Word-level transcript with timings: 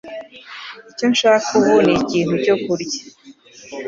Icyo 0.91 1.05
nshaka 1.13 1.49
ubu 1.59 1.73
ni 1.85 1.93
ikintu 1.99 2.33
cyo 2.45 2.55
kurya. 2.63 3.01